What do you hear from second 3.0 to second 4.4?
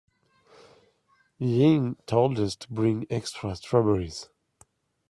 extra strawberries.